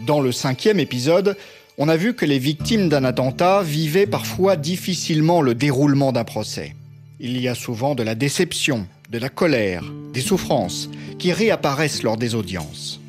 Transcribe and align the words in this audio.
Dans 0.00 0.20
le 0.20 0.30
cinquième 0.30 0.78
épisode, 0.78 1.36
on 1.76 1.88
a 1.88 1.96
vu 1.96 2.14
que 2.14 2.24
les 2.24 2.38
victimes 2.38 2.88
d'un 2.88 3.04
attentat 3.04 3.62
vivaient 3.62 4.06
parfois 4.06 4.56
difficilement 4.56 5.42
le 5.42 5.54
déroulement 5.54 6.12
d'un 6.12 6.24
procès. 6.24 6.74
Il 7.18 7.40
y 7.40 7.48
a 7.48 7.56
souvent 7.56 7.96
de 7.96 8.04
la 8.04 8.14
déception, 8.14 8.86
de 9.10 9.18
la 9.18 9.28
colère, 9.28 9.82
des 10.12 10.20
souffrances 10.20 10.88
qui 11.18 11.32
réapparaissent 11.32 12.04
lors 12.04 12.16
des 12.16 12.36
audiences. 12.36 13.00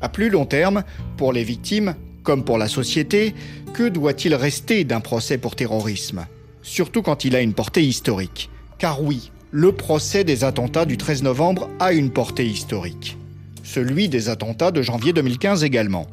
À 0.00 0.08
plus 0.08 0.30
long 0.30 0.46
terme, 0.46 0.82
pour 1.16 1.32
les 1.32 1.44
victimes, 1.44 1.94
comme 2.24 2.44
pour 2.44 2.58
la 2.58 2.68
société, 2.68 3.34
que 3.72 3.88
doit-il 3.88 4.34
rester 4.34 4.82
d'un 4.82 5.00
procès 5.00 5.38
pour 5.38 5.54
terrorisme? 5.54 6.26
Surtout 6.62 7.02
quand 7.02 7.24
il 7.24 7.36
a 7.36 7.40
une 7.40 7.54
portée 7.54 7.84
historique. 7.84 8.50
Car 8.78 9.00
oui, 9.00 9.30
le 9.52 9.70
procès 9.70 10.24
des 10.24 10.42
attentats 10.42 10.86
du 10.86 10.96
13 10.96 11.22
novembre 11.22 11.70
a 11.78 11.92
une 11.92 12.10
portée 12.10 12.46
historique. 12.46 13.16
Celui 13.72 14.08
des 14.08 14.28
attentats 14.28 14.72
de 14.72 14.82
janvier 14.82 15.12
2015 15.12 15.62
également. 15.62 16.08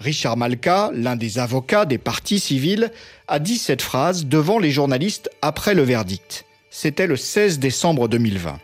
Richard 0.00 0.36
Malka, 0.36 0.90
l'un 0.92 1.14
des 1.14 1.38
avocats 1.38 1.84
des 1.84 1.98
partis 1.98 2.40
civils, 2.40 2.90
a 3.28 3.38
dit 3.38 3.58
cette 3.58 3.80
phrase 3.80 4.26
devant 4.26 4.58
les 4.58 4.72
journalistes 4.72 5.30
après 5.42 5.74
le 5.74 5.82
verdict. 5.82 6.44
C'était 6.70 7.06
le 7.06 7.16
16 7.16 7.60
décembre 7.60 8.08
2020. 8.08 8.58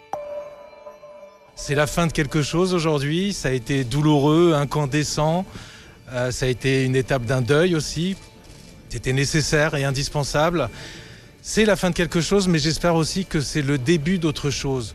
C'est 1.54 1.76
la 1.76 1.86
fin 1.86 2.08
de 2.08 2.12
quelque 2.12 2.42
chose 2.42 2.74
aujourd'hui, 2.74 3.32
ça 3.32 3.50
a 3.50 3.52
été 3.52 3.84
douloureux, 3.84 4.54
incandescent, 4.54 5.46
euh, 6.10 6.32
ça 6.32 6.46
a 6.46 6.48
été 6.48 6.84
une 6.84 6.96
étape 6.96 7.24
d'un 7.24 7.40
deuil 7.40 7.76
aussi, 7.76 8.16
c'était 8.88 9.12
nécessaire 9.12 9.76
et 9.76 9.84
indispensable? 9.84 10.68
C'est 11.50 11.64
la 11.64 11.76
fin 11.76 11.88
de 11.88 11.94
quelque 11.94 12.20
chose, 12.20 12.46
mais 12.46 12.58
j'espère 12.58 12.94
aussi 12.94 13.24
que 13.24 13.40
c'est 13.40 13.62
le 13.62 13.78
début 13.78 14.18
d'autre 14.18 14.50
chose. 14.50 14.94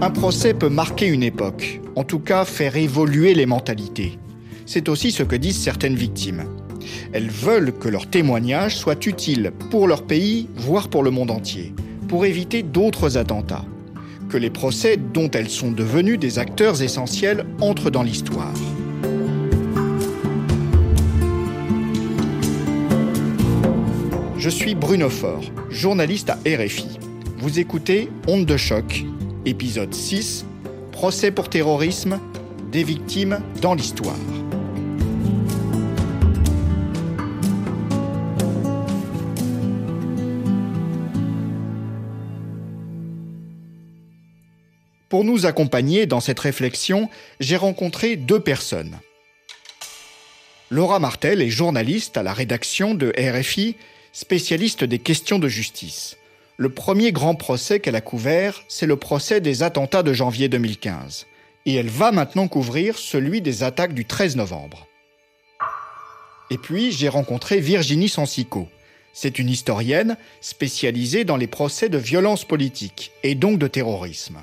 Un 0.00 0.10
procès 0.10 0.54
peut 0.54 0.68
marquer 0.68 1.06
une 1.06 1.22
époque, 1.22 1.80
en 1.94 2.02
tout 2.02 2.18
cas 2.18 2.44
faire 2.44 2.74
évoluer 2.74 3.34
les 3.34 3.46
mentalités. 3.46 4.18
C'est 4.66 4.88
aussi 4.88 5.12
ce 5.12 5.22
que 5.22 5.36
disent 5.36 5.62
certaines 5.62 5.94
victimes. 5.94 6.42
Elles 7.12 7.30
veulent 7.30 7.78
que 7.78 7.88
leur 7.88 8.10
témoignage 8.10 8.76
soit 8.76 9.06
utile 9.06 9.52
pour 9.70 9.86
leur 9.86 10.04
pays, 10.04 10.48
voire 10.56 10.88
pour 10.88 11.04
le 11.04 11.12
monde 11.12 11.30
entier, 11.30 11.72
pour 12.08 12.26
éviter 12.26 12.64
d'autres 12.64 13.16
attentats. 13.16 13.64
Que 14.28 14.36
les 14.36 14.50
procès 14.50 14.96
dont 14.96 15.30
elles 15.30 15.48
sont 15.48 15.70
devenues 15.70 16.18
des 16.18 16.40
acteurs 16.40 16.82
essentiels 16.82 17.46
entrent 17.60 17.92
dans 17.92 18.02
l'histoire. 18.02 18.52
Je 24.38 24.50
suis 24.50 24.74
Bruno 24.74 25.08
Faure, 25.08 25.44
journaliste 25.70 26.28
à 26.28 26.34
RFI. 26.46 26.98
Vous 27.38 27.58
écoutez 27.58 28.10
Onde 28.28 28.44
de 28.44 28.58
choc, 28.58 29.04
Épisode 29.46 29.94
6 29.94 30.44
Procès 30.92 31.30
pour 31.30 31.48
terrorisme, 31.48 32.20
des 32.70 32.84
victimes 32.84 33.40
dans 33.62 33.72
l'histoire. 33.72 34.14
Pour 45.08 45.24
nous 45.24 45.46
accompagner 45.46 46.04
dans 46.04 46.20
cette 46.20 46.40
réflexion, 46.40 47.08
j'ai 47.40 47.56
rencontré 47.56 48.16
deux 48.16 48.40
personnes. 48.40 48.98
Laura 50.70 50.98
Martel 50.98 51.40
est 51.40 51.48
journaliste 51.48 52.18
à 52.18 52.22
la 52.22 52.34
rédaction 52.34 52.92
de 52.94 53.14
RFI, 53.16 53.76
spécialiste 54.16 54.82
des 54.82 54.98
questions 54.98 55.38
de 55.38 55.46
justice. 55.46 56.16
Le 56.56 56.70
premier 56.70 57.12
grand 57.12 57.34
procès 57.34 57.80
qu'elle 57.80 57.96
a 57.96 58.00
couvert, 58.00 58.64
c'est 58.66 58.86
le 58.86 58.96
procès 58.96 59.42
des 59.42 59.62
attentats 59.62 60.02
de 60.02 60.14
janvier 60.14 60.48
2015. 60.48 61.26
Et 61.66 61.74
elle 61.74 61.90
va 61.90 62.12
maintenant 62.12 62.48
couvrir 62.48 62.96
celui 62.96 63.42
des 63.42 63.62
attaques 63.62 63.92
du 63.92 64.06
13 64.06 64.36
novembre. 64.36 64.86
Et 66.48 66.56
puis, 66.56 66.92
j'ai 66.92 67.10
rencontré 67.10 67.60
Virginie 67.60 68.08
Sansico. 68.08 68.68
C'est 69.12 69.38
une 69.38 69.50
historienne 69.50 70.16
spécialisée 70.40 71.24
dans 71.24 71.36
les 71.36 71.46
procès 71.46 71.90
de 71.90 71.98
violence 71.98 72.46
politique 72.46 73.12
et 73.22 73.34
donc 73.34 73.58
de 73.58 73.66
terrorisme. 73.66 74.42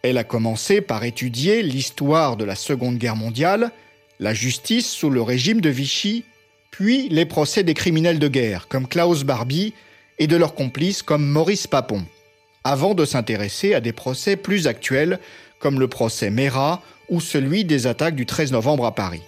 Elle 0.00 0.16
a 0.16 0.24
commencé 0.24 0.80
par 0.80 1.04
étudier 1.04 1.62
l'histoire 1.62 2.38
de 2.38 2.44
la 2.44 2.54
Seconde 2.54 2.96
Guerre 2.96 3.16
mondiale, 3.16 3.70
la 4.18 4.32
justice 4.32 4.90
sous 4.90 5.10
le 5.10 5.20
régime 5.20 5.60
de 5.60 5.68
Vichy, 5.68 6.24
puis 6.76 7.08
les 7.08 7.24
procès 7.24 7.62
des 7.62 7.72
criminels 7.72 8.18
de 8.18 8.26
guerre 8.26 8.66
comme 8.66 8.88
Klaus 8.88 9.22
Barbie 9.22 9.74
et 10.18 10.26
de 10.26 10.34
leurs 10.34 10.56
complices 10.56 11.04
comme 11.04 11.24
Maurice 11.24 11.68
Papon, 11.68 12.04
avant 12.64 12.94
de 12.94 13.04
s'intéresser 13.04 13.74
à 13.74 13.80
des 13.80 13.92
procès 13.92 14.34
plus 14.34 14.66
actuels 14.66 15.20
comme 15.60 15.78
le 15.78 15.86
procès 15.86 16.30
Mera 16.30 16.82
ou 17.08 17.20
celui 17.20 17.64
des 17.64 17.86
attaques 17.86 18.16
du 18.16 18.26
13 18.26 18.50
novembre 18.50 18.86
à 18.86 18.92
Paris. 18.92 19.22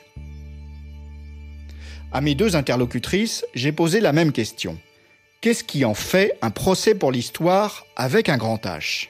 À 2.10 2.20
mes 2.20 2.34
deux 2.34 2.56
interlocutrices, 2.56 3.44
j'ai 3.54 3.70
posé 3.70 4.00
la 4.00 4.12
même 4.12 4.32
question. 4.32 4.76
Qu'est-ce 5.40 5.62
qui 5.62 5.84
en 5.84 5.94
fait 5.94 6.36
un 6.42 6.50
procès 6.50 6.96
pour 6.96 7.12
l'histoire 7.12 7.86
avec 7.94 8.28
un 8.28 8.38
grand 8.38 8.60
H? 8.64 9.06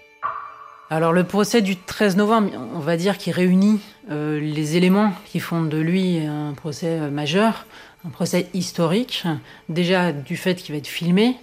Alors 0.89 1.13
le 1.13 1.25
procès 1.25 1.63
du 1.63 1.77
13 1.77 2.17
novembre, 2.17 2.51
on 2.75 2.79
va 2.79 2.97
dire 2.97 3.19
qu'il 3.19 3.33
réunit 3.33 3.81
euh, 4.11 4.39
les 4.39 4.77
éléments 4.77 5.13
qui 5.25 5.41
font 5.41 5.65
de 5.65 5.79
lui 5.79 6.19
un 6.19 6.53
procès 6.55 7.01
euh, 7.01 7.11
majeur, 7.11 7.67
un 8.07 8.11
procès 8.11 8.49
historique, 8.55 9.25
déjà 9.69 10.13
du 10.13 10.37
fait 10.37 10.55
qu'il 10.55 10.73
va 10.73 10.79
être 10.79 10.87
filmé, 10.87 11.37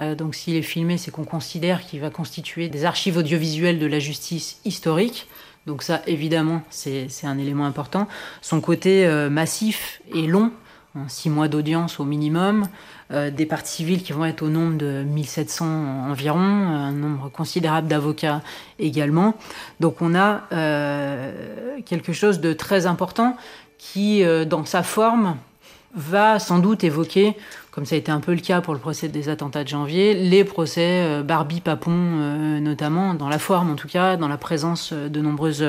euh, 0.00 0.16
donc 0.16 0.34
s'il 0.34 0.56
est 0.56 0.62
filmé, 0.62 0.98
c'est 0.98 1.12
qu'on 1.12 1.24
considère 1.24 1.86
qu'il 1.86 2.00
va 2.00 2.10
constituer 2.10 2.68
des 2.68 2.84
archives 2.84 3.16
audiovisuelles 3.16 3.78
de 3.78 3.86
la 3.86 4.00
justice 4.00 4.58
historique. 4.64 5.28
Donc 5.66 5.84
ça, 5.84 6.02
évidemment, 6.08 6.62
c'est 6.70 7.06
un 7.22 7.38
élément 7.38 7.66
important. 7.66 8.08
Son 8.40 8.60
côté 8.60 9.06
massif 9.30 10.00
et 10.14 10.26
long, 10.26 10.52
six 11.08 11.30
mois 11.30 11.48
d'audience 11.48 12.00
au 12.00 12.04
minimum, 12.04 12.66
euh, 13.12 13.30
des 13.30 13.46
parties 13.46 13.76
civiles 13.76 14.02
qui 14.02 14.12
vont 14.12 14.24
être 14.24 14.42
au 14.42 14.48
nombre 14.48 14.76
de 14.76 15.02
1700 15.04 16.10
environ, 16.10 16.38
un 16.38 16.92
nombre 16.92 17.28
considérable 17.28 17.88
d'avocats 17.88 18.42
également. 18.78 19.34
Donc 19.80 20.02
on 20.02 20.14
a 20.14 20.42
quelque 21.86 22.12
chose 22.12 22.40
de 22.40 22.52
très 22.52 22.86
important 22.86 23.36
qui, 23.78 24.22
dans 24.46 24.64
sa 24.64 24.82
forme, 24.82 25.36
va 25.94 26.38
sans 26.38 26.58
doute 26.58 26.84
évoquer, 26.84 27.36
comme 27.70 27.84
ça 27.84 27.94
a 27.94 27.98
été 27.98 28.12
un 28.12 28.20
peu 28.20 28.32
le 28.32 28.40
cas 28.40 28.60
pour 28.60 28.74
le 28.74 28.80
procès 28.80 29.08
des 29.08 29.28
attentats 29.28 29.64
de 29.64 29.68
janvier, 29.68 30.14
les 30.14 30.44
procès 30.44 31.02
euh, 31.04 31.22
Barbie-Papon 31.22 31.92
euh, 31.92 32.60
notamment, 32.60 33.14
dans 33.14 33.28
la 33.28 33.38
forme 33.38 33.70
en 33.70 33.76
tout 33.76 33.88
cas, 33.88 34.16
dans 34.16 34.28
la 34.28 34.36
présence 34.36 34.90
euh, 34.92 35.08
de 35.08 35.20
nombreuses 35.20 35.66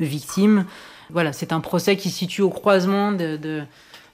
victimes. 0.00 0.64
Voilà, 1.10 1.32
c'est 1.32 1.52
un 1.52 1.60
procès 1.60 1.96
qui 1.96 2.10
se 2.10 2.18
situe 2.18 2.42
au 2.42 2.50
croisement 2.50 3.12
de, 3.12 3.62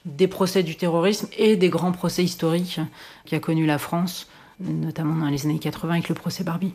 des 0.07 0.29
procès 0.29 0.63
du 0.63 0.77
terrorisme 0.77 1.29
et 1.37 1.57
des 1.57 1.69
grands 1.69 1.93
procès 1.93 2.25
historiques 2.25 2.81
qui 3.27 3.35
a 3.35 3.41
connu 3.41 3.67
la 3.67 3.79
France, 3.79 4.29
notamment 4.61 5.17
dans 5.17 5.29
les 5.29 5.45
années 5.45 5.59
80 5.59 5.93
avec 5.95 6.09
le 6.09 6.15
procès 6.15 6.45
Barbie. 6.45 6.73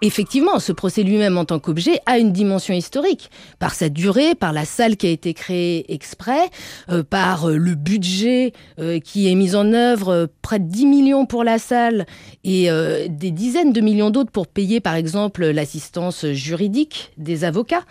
Effectivement, 0.00 0.60
ce 0.60 0.70
procès 0.70 1.02
lui-même 1.02 1.36
en 1.38 1.44
tant 1.44 1.58
qu'objet 1.58 1.98
a 2.06 2.18
une 2.18 2.32
dimension 2.32 2.72
historique, 2.72 3.32
par 3.58 3.74
sa 3.74 3.88
durée, 3.88 4.36
par 4.36 4.52
la 4.52 4.64
salle 4.64 4.96
qui 4.96 5.08
a 5.08 5.10
été 5.10 5.34
créée 5.34 5.92
exprès, 5.92 6.50
euh, 6.88 7.02
par 7.02 7.48
euh, 7.48 7.56
le 7.56 7.74
budget 7.74 8.52
euh, 8.78 9.00
qui 9.00 9.28
est 9.28 9.34
mis 9.34 9.56
en 9.56 9.72
œuvre, 9.72 10.28
près 10.40 10.60
de 10.60 10.68
10 10.68 10.86
millions 10.86 11.26
pour 11.26 11.42
la 11.42 11.58
salle 11.58 12.06
et 12.44 12.68
des 13.08 13.30
dizaines 13.30 13.72
de 13.72 13.80
millions 13.80 14.10
d'autres 14.10 14.30
pour 14.30 14.46
payer 14.46 14.80
par 14.80 14.94
exemple 14.94 15.44
l'assistance 15.46 16.26
juridique 16.26 17.10
des 17.18 17.44
avocats. 17.44 17.82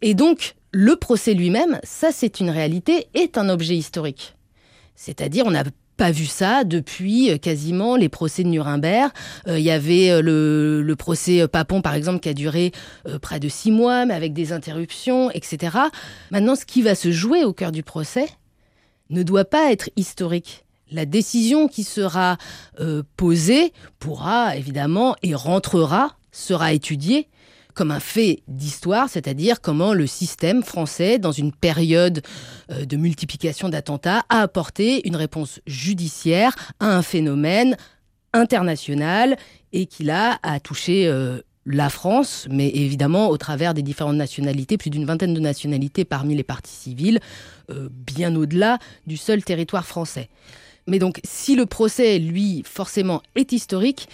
Et 0.00 0.14
donc, 0.14 0.54
le 0.72 0.96
procès 0.96 1.34
lui-même, 1.34 1.78
ça 1.84 2.10
c'est 2.12 2.40
une 2.40 2.50
réalité, 2.50 3.06
est 3.14 3.38
un 3.38 3.48
objet 3.48 3.76
historique. 3.76 4.34
C'est-à-dire, 4.96 5.44
on 5.46 5.54
a 5.54 5.64
pas 5.96 6.10
vu 6.10 6.26
ça 6.26 6.64
depuis 6.64 7.30
euh, 7.30 7.38
quasiment 7.38 7.96
les 7.96 8.08
procès 8.08 8.42
de 8.42 8.48
Nuremberg. 8.48 9.10
Euh, 9.46 9.58
il 9.58 9.64
y 9.64 9.70
avait 9.70 10.10
euh, 10.10 10.22
le, 10.82 10.96
procès 10.96 11.46
Papon, 11.48 11.82
par 11.82 11.94
exemple, 11.94 12.20
qui 12.20 12.28
a 12.28 12.34
duré 12.34 12.72
près 13.20 13.40
de 13.40 13.48
six 13.48 13.70
mois, 13.70 14.06
mais 14.06 14.14
avec 14.14 14.32
des 14.32 14.52
interruptions, 14.52 15.30
etc. 15.30 15.76
Maintenant, 16.30 16.54
ce 16.54 16.64
qui 16.64 16.82
va 16.82 16.94
se 16.94 17.10
jouer 17.10 17.44
au 17.44 17.52
cœur 17.52 17.72
du 17.72 17.82
procès 17.82 18.28
ne 19.10 19.22
doit 19.22 19.44
pas 19.44 19.72
être 19.72 19.90
historique. 19.96 20.64
La 20.90 21.06
décision 21.06 21.68
qui 21.68 21.82
sera 21.82 22.36
posée 23.16 23.72
pourra 23.98 24.56
évidemment 24.56 25.16
et 25.22 25.34
rentrera, 25.34 26.16
sera 26.30 26.72
étudiée 26.72 27.28
comme 27.74 27.90
un 27.90 28.00
fait 28.00 28.42
d'histoire, 28.48 29.08
c'est-à-dire 29.08 29.60
comment 29.60 29.94
le 29.94 30.06
système 30.06 30.62
français, 30.62 31.18
dans 31.18 31.32
une 31.32 31.52
période 31.52 32.22
euh, 32.70 32.84
de 32.84 32.96
multiplication 32.96 33.68
d'attentats, 33.68 34.24
a 34.28 34.40
apporté 34.40 35.06
une 35.06 35.16
réponse 35.16 35.60
judiciaire 35.66 36.54
à 36.80 36.96
un 36.96 37.02
phénomène 37.02 37.76
international 38.32 39.36
et 39.72 39.86
qui 39.86 40.04
là 40.04 40.38
a 40.42 40.60
touché 40.60 41.06
euh, 41.06 41.40
la 41.66 41.90
France, 41.90 42.46
mais 42.50 42.68
évidemment 42.68 43.28
au 43.28 43.36
travers 43.36 43.74
des 43.74 43.82
différentes 43.82 44.16
nationalités, 44.16 44.76
plus 44.76 44.90
d'une 44.90 45.04
vingtaine 45.04 45.34
de 45.34 45.40
nationalités 45.40 46.04
parmi 46.04 46.34
les 46.34 46.42
partis 46.42 46.74
civils, 46.74 47.20
euh, 47.70 47.88
bien 47.90 48.34
au-delà 48.34 48.78
du 49.06 49.16
seul 49.16 49.44
territoire 49.44 49.86
français. 49.86 50.28
Mais 50.88 50.98
donc, 50.98 51.20
si 51.24 51.54
le 51.54 51.66
procès, 51.66 52.18
lui, 52.18 52.64
forcément, 52.66 53.22
est 53.36 53.52
historique, 53.52 54.08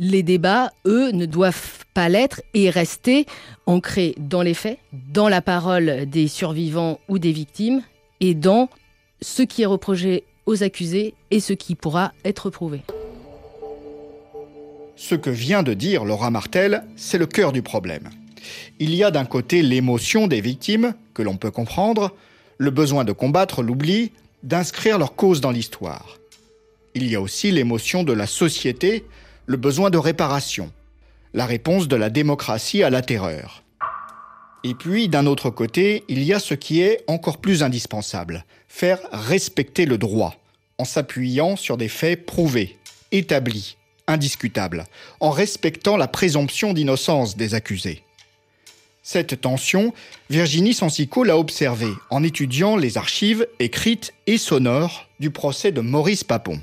les 0.00 0.22
débats, 0.22 0.72
eux, 0.86 1.12
ne 1.12 1.26
doivent 1.26 1.84
pas 1.92 2.08
l'être 2.08 2.40
et 2.54 2.70
rester 2.70 3.26
ancrés 3.66 4.14
dans 4.18 4.40
les 4.40 4.54
faits, 4.54 4.78
dans 5.12 5.28
la 5.28 5.42
parole 5.42 6.06
des 6.06 6.26
survivants 6.26 6.98
ou 7.08 7.18
des 7.18 7.32
victimes 7.32 7.82
et 8.20 8.34
dans 8.34 8.70
ce 9.20 9.42
qui 9.42 9.62
est 9.62 9.66
reproché 9.66 10.24
aux 10.46 10.62
accusés 10.62 11.12
et 11.30 11.38
ce 11.38 11.52
qui 11.52 11.74
pourra 11.74 12.12
être 12.24 12.48
prouvé. 12.48 12.80
Ce 14.96 15.14
que 15.14 15.28
vient 15.28 15.62
de 15.62 15.74
dire 15.74 16.06
Laura 16.06 16.30
Martel, 16.30 16.82
c'est 16.96 17.18
le 17.18 17.26
cœur 17.26 17.52
du 17.52 17.60
problème. 17.60 18.08
Il 18.78 18.94
y 18.94 19.04
a 19.04 19.10
d'un 19.10 19.26
côté 19.26 19.60
l'émotion 19.60 20.28
des 20.28 20.40
victimes, 20.40 20.94
que 21.12 21.20
l'on 21.20 21.36
peut 21.36 21.50
comprendre, 21.50 22.14
le 22.56 22.70
besoin 22.70 23.04
de 23.04 23.12
combattre 23.12 23.62
l'oubli, 23.62 24.12
d'inscrire 24.44 24.98
leur 24.98 25.14
cause 25.14 25.42
dans 25.42 25.50
l'histoire. 25.50 26.16
Il 26.94 27.06
y 27.06 27.16
a 27.16 27.20
aussi 27.20 27.50
l'émotion 27.50 28.02
de 28.02 28.14
la 28.14 28.26
société, 28.26 29.04
le 29.50 29.56
besoin 29.56 29.90
de 29.90 29.98
réparation, 29.98 30.70
la 31.34 31.44
réponse 31.44 31.88
de 31.88 31.96
la 31.96 32.08
démocratie 32.08 32.84
à 32.84 32.88
la 32.88 33.02
terreur. 33.02 33.64
Et 34.62 34.74
puis, 34.74 35.08
d'un 35.08 35.26
autre 35.26 35.50
côté, 35.50 36.04
il 36.06 36.22
y 36.22 36.32
a 36.32 36.38
ce 36.38 36.54
qui 36.54 36.82
est 36.82 37.02
encore 37.08 37.38
plus 37.38 37.64
indispensable, 37.64 38.44
faire 38.68 39.00
respecter 39.10 39.86
le 39.86 39.98
droit, 39.98 40.36
en 40.78 40.84
s'appuyant 40.84 41.56
sur 41.56 41.76
des 41.76 41.88
faits 41.88 42.26
prouvés, 42.26 42.78
établis, 43.10 43.76
indiscutables, 44.06 44.86
en 45.18 45.30
respectant 45.30 45.96
la 45.96 46.06
présomption 46.06 46.72
d'innocence 46.72 47.36
des 47.36 47.54
accusés. 47.54 48.04
Cette 49.02 49.40
tension, 49.40 49.92
Virginie 50.28 50.74
Sancico 50.74 51.24
l'a 51.24 51.36
observée 51.36 51.92
en 52.10 52.22
étudiant 52.22 52.76
les 52.76 52.98
archives 52.98 53.48
écrites 53.58 54.14
et 54.28 54.38
sonores 54.38 55.08
du 55.18 55.32
procès 55.32 55.72
de 55.72 55.80
Maurice 55.80 56.22
Papon. 56.22 56.60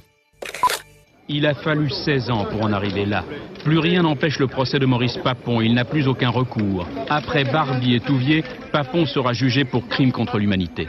Il 1.29 1.45
a 1.45 1.53
fallu 1.53 1.89
16 1.89 2.29
ans 2.29 2.45
pour 2.45 2.63
en 2.63 2.71
arriver 2.71 3.05
là. 3.05 3.25
Plus 3.65 3.79
rien 3.79 4.03
n'empêche 4.03 4.39
le 4.39 4.47
procès 4.47 4.79
de 4.79 4.85
Maurice 4.85 5.17
Papon, 5.21 5.59
il 5.59 5.73
n'a 5.73 5.83
plus 5.83 6.07
aucun 6.07 6.29
recours. 6.29 6.87
Après 7.09 7.43
Barbie 7.43 7.95
et 7.95 7.99
Touvier, 7.99 8.45
Papon 8.71 9.05
sera 9.05 9.33
jugé 9.33 9.65
pour 9.65 9.87
crime 9.89 10.13
contre 10.13 10.37
l'humanité. 10.37 10.87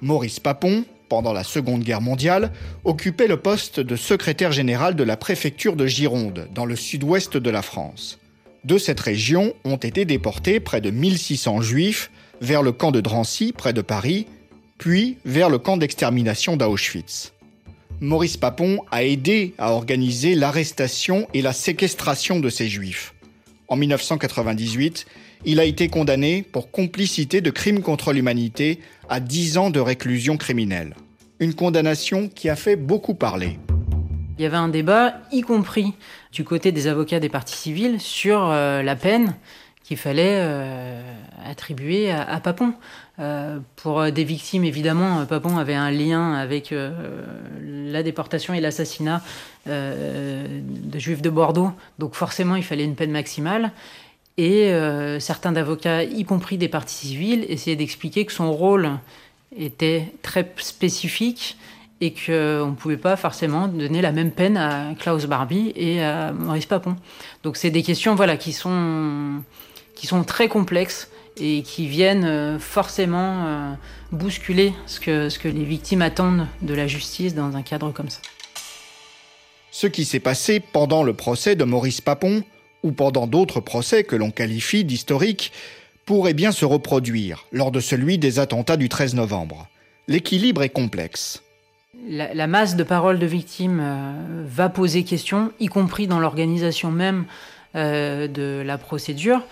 Maurice 0.00 0.38
Papon, 0.38 0.84
pendant 1.08 1.32
la 1.32 1.42
Seconde 1.42 1.82
Guerre 1.82 2.00
mondiale, 2.00 2.52
occupait 2.84 3.26
le 3.26 3.36
poste 3.36 3.80
de 3.80 3.96
secrétaire 3.96 4.52
général 4.52 4.94
de 4.94 5.02
la 5.02 5.16
préfecture 5.16 5.74
de 5.74 5.86
Gironde, 5.86 6.48
dans 6.54 6.64
le 6.64 6.76
sud-ouest 6.76 7.36
de 7.36 7.50
la 7.50 7.62
France. 7.62 8.20
De 8.64 8.78
cette 8.78 9.00
région 9.00 9.54
ont 9.64 9.76
été 9.76 10.04
déportés 10.04 10.60
près 10.60 10.80
de 10.80 10.90
1600 10.90 11.62
juifs 11.62 12.12
vers 12.40 12.62
le 12.62 12.70
camp 12.70 12.92
de 12.92 13.00
Drancy, 13.00 13.52
près 13.52 13.72
de 13.72 13.82
Paris, 13.82 14.26
puis 14.78 15.18
vers 15.24 15.50
le 15.50 15.58
camp 15.58 15.76
d'extermination 15.76 16.56
d'Auschwitz. 16.56 17.32
Maurice 18.04 18.36
Papon 18.36 18.80
a 18.90 19.02
aidé 19.02 19.54
à 19.56 19.72
organiser 19.72 20.34
l'arrestation 20.34 21.26
et 21.32 21.40
la 21.40 21.54
séquestration 21.54 22.38
de 22.38 22.50
ces 22.50 22.68
juifs. 22.68 23.14
En 23.66 23.76
1998, 23.76 25.06
il 25.46 25.58
a 25.58 25.64
été 25.64 25.88
condamné 25.88 26.42
pour 26.42 26.70
complicité 26.70 27.40
de 27.40 27.50
crimes 27.50 27.80
contre 27.80 28.12
l'humanité 28.12 28.78
à 29.08 29.20
10 29.20 29.56
ans 29.56 29.70
de 29.70 29.80
réclusion 29.80 30.36
criminelle. 30.36 30.94
Une 31.40 31.54
condamnation 31.54 32.28
qui 32.28 32.50
a 32.50 32.56
fait 32.56 32.76
beaucoup 32.76 33.14
parler. 33.14 33.58
Il 34.38 34.42
y 34.42 34.46
avait 34.46 34.56
un 34.56 34.68
débat, 34.68 35.14
y 35.32 35.40
compris 35.40 35.94
du 36.30 36.44
côté 36.44 36.72
des 36.72 36.88
avocats 36.88 37.20
des 37.20 37.30
partis 37.30 37.56
civils, 37.56 38.00
sur 38.00 38.50
euh, 38.50 38.82
la 38.82 38.96
peine 38.96 39.34
qu'il 39.84 39.96
fallait 39.96 40.40
euh, 40.40 41.00
attribuer 41.44 42.10
à, 42.10 42.40
Papon. 42.40 42.74
Euh, 43.20 43.58
pour 43.76 44.10
des 44.10 44.24
victimes, 44.24 44.64
évidemment, 44.64 45.24
Papon 45.26 45.56
avait 45.56 45.74
un 45.74 45.90
lien 45.90 46.32
avec 46.34 46.74
la 47.62 48.02
déportation 48.02 48.54
et 48.54 48.60
l'assassinat 48.60 49.22
de 49.66 50.98
juifs 50.98 51.22
de 51.22 51.30
Bordeaux, 51.30 51.70
donc 51.98 52.14
forcément 52.14 52.56
il 52.56 52.64
fallait 52.64 52.84
une 52.84 52.96
peine 52.96 53.12
maximale. 53.12 53.70
Et 54.36 54.72
certains 55.20 55.54
avocats, 55.54 56.02
y 56.02 56.24
compris 56.24 56.58
des 56.58 56.68
partis 56.68 57.06
civils, 57.06 57.44
essayaient 57.48 57.76
d'expliquer 57.76 58.24
que 58.24 58.32
son 58.32 58.52
rôle 58.52 58.90
était 59.56 60.12
très 60.22 60.52
spécifique 60.56 61.56
et 62.00 62.12
qu'on 62.12 62.70
ne 62.70 62.74
pouvait 62.74 62.96
pas 62.96 63.16
forcément 63.16 63.68
donner 63.68 64.02
la 64.02 64.12
même 64.12 64.30
peine 64.30 64.56
à 64.56 64.94
Klaus 64.98 65.26
Barbie 65.26 65.72
et 65.76 66.02
à 66.02 66.32
Maurice 66.32 66.66
Papon. 66.66 66.96
Donc 67.42 67.56
c'est 67.56 67.70
des 67.70 67.82
questions 67.82 68.14
voilà, 68.14 68.36
qui, 68.36 68.52
sont, 68.52 69.42
qui 69.94 70.06
sont 70.06 70.24
très 70.24 70.48
complexes 70.48 71.08
et 71.36 71.62
qui 71.62 71.86
viennent 71.86 72.24
euh, 72.24 72.58
forcément 72.58 73.46
euh, 73.46 73.72
bousculer 74.12 74.72
ce 74.86 75.00
que, 75.00 75.28
ce 75.28 75.38
que 75.38 75.48
les 75.48 75.64
victimes 75.64 76.02
attendent 76.02 76.46
de 76.62 76.74
la 76.74 76.86
justice 76.86 77.34
dans 77.34 77.56
un 77.56 77.62
cadre 77.62 77.90
comme 77.92 78.08
ça. 78.08 78.20
Ce 79.70 79.86
qui 79.86 80.04
s'est 80.04 80.20
passé 80.20 80.60
pendant 80.60 81.02
le 81.02 81.14
procès 81.14 81.56
de 81.56 81.64
Maurice 81.64 82.00
Papon, 82.00 82.44
ou 82.84 82.92
pendant 82.92 83.26
d'autres 83.26 83.60
procès 83.60 84.04
que 84.04 84.14
l'on 84.14 84.30
qualifie 84.30 84.84
d'historiques, 84.84 85.52
pourrait 86.04 86.34
bien 86.34 86.52
se 86.52 86.64
reproduire 86.64 87.46
lors 87.50 87.72
de 87.72 87.80
celui 87.80 88.18
des 88.18 88.38
attentats 88.38 88.76
du 88.76 88.88
13 88.88 89.14
novembre. 89.14 89.68
L'équilibre 90.06 90.62
est 90.62 90.68
complexe 90.68 91.42
la, 92.08 92.46
masse 92.46 92.76
de 92.76 92.82
paroles 92.82 93.18
de 93.18 93.26
victimes 93.26 93.80
euh, 93.82 94.44
va 94.46 94.68
poser 94.68 95.04
question, 95.04 95.52
y 95.60 95.66
compris 95.66 96.06
dans 96.06 96.20
l'organisation 96.20 96.90
même 96.90 97.24
euh, 97.76 98.28
de 98.28 98.62
la 98.64 98.78
procédure, 98.78 99.42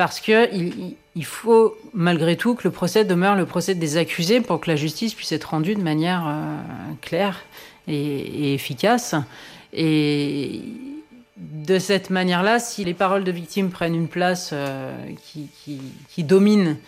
parce 0.00 0.18
qu'il 0.20 0.96
il 1.14 1.24
faut 1.26 1.76
malgré 1.92 2.34
tout 2.34 2.54
que 2.54 2.62
le 2.64 2.70
procès 2.70 3.04
demeure 3.04 3.36
le 3.36 3.44
procès 3.44 3.74
des 3.74 3.98
accusés 3.98 4.40
pour 4.40 4.58
que 4.58 4.70
la 4.70 4.76
justice 4.76 5.12
puisse 5.12 5.30
être 5.32 5.50
rendue 5.50 5.74
de 5.74 5.82
manière 5.82 6.26
euh, 6.26 6.56
claire 7.02 7.42
et, 7.86 8.54
efficace. 8.54 9.14
Et 9.74 10.62
de 11.36 11.78
cette 11.78 12.08
manière-là, 12.08 12.60
si 12.60 12.82
les 12.82 12.94
paroles 12.94 13.24
de 13.24 13.30
victimes 13.30 13.68
prennent 13.68 13.94
une 13.94 14.08
place 14.08 14.54
qui, 15.26 15.50
qui, 16.08 16.24
domine 16.24 16.78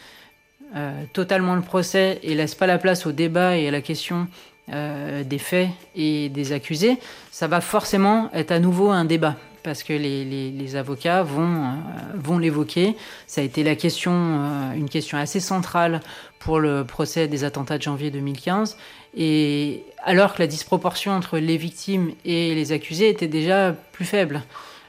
totalement 1.12 1.54
le 1.54 1.60
procès 1.60 2.18
et 2.22 2.34
laisse 2.34 2.54
pas 2.54 2.66
la 2.66 2.78
place 2.78 3.04
au 3.04 3.12
débat 3.12 3.58
et 3.58 3.68
à 3.68 3.70
la 3.70 3.82
question 3.82 4.26
euh, 4.72 5.22
des 5.22 5.38
faits 5.38 5.68
et 5.96 6.30
des 6.30 6.52
accusés, 6.52 6.96
ça 7.30 7.46
va 7.46 7.60
forcément 7.60 8.30
être 8.32 8.52
à 8.52 8.58
nouveau 8.58 8.88
un 8.88 9.04
débat 9.04 9.36
parce 9.62 9.82
que 9.82 9.92
les, 9.92 10.76
avocats 10.76 11.22
vont, 11.22 11.64
euh, 11.64 11.68
vont 12.14 12.38
l'évoquer. 12.38 12.96
Ça 13.26 13.40
a 13.40 13.44
été 13.44 13.62
la 13.62 13.76
question, 13.76 14.12
euh, 14.12 14.72
une 14.72 14.88
question 14.88 15.18
assez 15.18 15.40
centrale 15.40 16.00
pour 16.38 16.60
le 16.60 16.84
procès 16.84 17.28
des 17.28 17.44
attentats 17.44 17.78
de 17.78 17.82
janvier 17.82 18.10
2015. 18.10 18.76
Et 19.16 19.84
alors 20.02 20.34
que 20.34 20.42
la 20.42 20.46
disproportion 20.46 21.12
entre 21.12 21.38
les 21.38 21.56
victimes 21.56 22.12
et 22.24 22.54
les 22.54 22.72
accusés 22.72 23.08
était 23.08 23.28
déjà 23.28 23.74
plus 23.92 24.04
faible. 24.04 24.42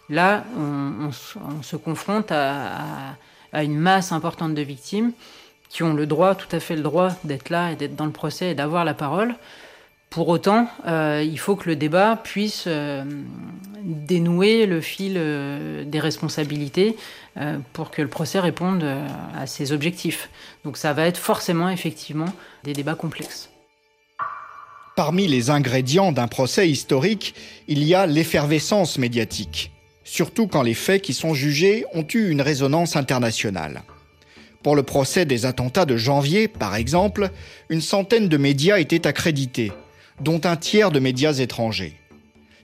Là, 0.10 0.44
on, 0.58 1.12
se 1.62 1.75
confronte 1.75 2.32
à, 2.32 3.15
à, 3.51 3.63
une 3.63 3.77
masse 3.77 4.12
importante 4.12 4.53
de 4.53 4.62
victimes 4.62 5.12
qui 5.70 5.84
ont 5.84 5.94
le 5.94 6.06
droit, 6.06 6.36
tout 6.36 6.53
à 6.56 6.60
fait 6.60 6.75
le 6.75 6.82
droit 6.82 7.12
d'être 7.24 7.50
là 7.50 7.72
et 7.72 7.75
d'être 7.75 7.96
dans 7.96 8.06
le 8.06 8.12
procès 8.12 8.51
et 8.51 8.56
d'avoir 8.56 8.86
la 8.86 8.94
parole. 8.94 9.36
Pour 10.13 10.27
autant, 10.27 10.67
euh, 10.86 11.25
il 11.27 11.39
faut 11.39 11.55
que 11.55 11.67
le 11.67 11.75
débat 11.75 12.15
puisse 12.24 12.65
euh, 12.67 13.03
dénouer 13.82 14.67
le 14.67 14.79
fil 14.79 15.15
euh, 15.17 15.84
des 15.86 16.00
responsabilités 16.00 16.96
pour 17.74 17.89
que 17.89 18.03
le 18.03 18.08
procès 18.08 18.39
réponde 18.39 18.86
à 19.36 19.48
ses 19.48 19.72
objectifs. 19.72 20.29
Donc 20.63 20.77
ça 20.77 20.93
va 20.93 21.08
être 21.08 21.17
forcément 21.17 21.67
effectivement 21.67 22.32
des 22.63 22.74
débats 22.74 22.93
complexes. 22.93 23.50
Parmi 24.96 25.27
les 25.27 25.50
ingrédients 25.50 26.12
d'un 26.12 26.27
procès 26.27 26.70
historique, 26.70 27.34
il 27.67 27.84
y 27.84 27.96
a 27.96 28.05
l'effervescence 28.05 29.00
médiatique, 29.00 29.72
surtout 30.03 30.46
quand 30.46 30.62
les 30.62 30.75
faits 30.75 31.01
qui 31.01 31.15
sont 31.15 31.34
jugés 31.34 31.86
ont 31.96 32.05
eu 32.13 32.29
une 32.29 32.43
résonance 32.43 32.96
internationale. 32.96 33.82
Pour 34.62 34.75
le 34.75 34.84
procès 34.84 35.25
des 35.25 35.48
attentats 35.48 35.86
de 35.86 35.98
janvier, 35.98 36.48
par 36.48 36.75
exemple, 36.75 37.32
une 37.70 37.82
centaine 37.82 38.29
de 38.29 38.38
médias 38.38 38.77
étaient 38.77 39.08
accrédités, 39.08 39.72
dont 40.22 40.41
un 40.43 40.55
tiers 40.55 40.91
de 40.91 41.00
médias 41.00 41.34
étrangers. 41.34 41.98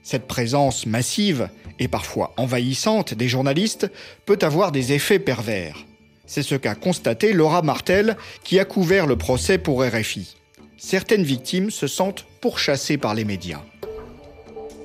Cette 0.03 0.27
présence 0.27 0.85
massive 0.85 1.49
et 1.77 1.87
parfois 1.87 2.33
envahissante 2.37 3.13
des 3.13 3.27
journalistes 3.27 3.91
peut 4.25 4.39
avoir 4.41 4.71
des 4.71 4.93
effets 4.93 5.19
pervers. 5.19 5.85
C'est 6.25 6.43
ce 6.43 6.55
qu'a 6.55 6.75
constaté 6.75 7.33
Laura 7.33 7.61
Martel, 7.61 8.15
qui 8.43 8.59
a 8.59 8.65
couvert 8.65 9.07
le 9.07 9.15
procès 9.15 9.57
pour 9.57 9.83
RFI. 9.83 10.35
Certaines 10.77 11.23
victimes 11.23 11.71
se 11.71 11.87
sentent 11.87 12.25
pourchassées 12.39 12.97
par 12.97 13.13
les 13.13 13.25
médias 13.25 13.61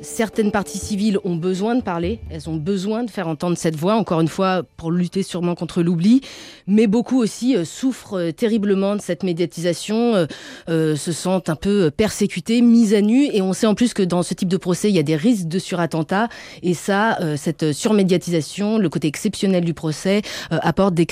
certaines 0.04 0.52
parties 0.52 0.78
civiles 0.78 1.18
ont 1.24 1.34
besoin 1.34 1.74
de 1.74 1.82
parler, 1.82 2.20
elles 2.30 2.48
ont 2.48 2.56
besoin 2.56 3.02
de 3.02 3.10
faire 3.10 3.26
entendre 3.26 3.56
cette 3.56 3.74
voix, 3.74 3.94
encore 3.94 4.20
une 4.20 4.28
fois, 4.28 4.62
pour 4.76 4.92
lutter 4.92 5.22
sûrement 5.22 5.54
contre 5.54 5.82
l'oubli, 5.82 6.20
mais 6.66 6.86
beaucoup 6.86 7.20
aussi 7.20 7.56
euh, 7.56 7.64
souffrent 7.64 8.18
euh, 8.18 8.30
terriblement 8.30 8.96
de 8.96 9.00
cette 9.00 9.22
médiatisation, 9.22 10.26
euh, 10.68 10.96
se 10.96 11.12
sentent 11.12 11.48
un 11.48 11.56
peu 11.56 11.90
persécutés, 11.90 12.60
mis 12.60 12.94
à 12.94 13.00
nu, 13.00 13.28
et 13.32 13.42
on 13.42 13.52
sait 13.52 13.66
en 13.66 13.74
plus 13.74 13.94
que 13.94 14.02
dans 14.02 14.22
ce 14.22 14.34
type 14.34 14.48
de 14.48 14.56
procès, 14.56 14.90
il 14.90 14.94
y 14.94 14.98
a 14.98 15.02
des 15.02 15.16
risques 15.16 15.48
de 15.48 15.58
surattentat, 15.58 16.28
et 16.62 16.74
ça, 16.74 17.18
cette 17.36 17.72
surmédiatisation, 17.72 18.78
le 18.78 18.88
côté 18.88 19.08
exceptionnel 19.08 19.64
du 19.64 19.74
procès, 19.74 20.22
apporte 20.50 20.94
des, 20.94 21.06